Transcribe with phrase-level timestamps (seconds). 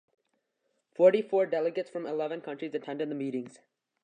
[0.95, 3.59] Forty-four delegates from eleven countries attended the meetings.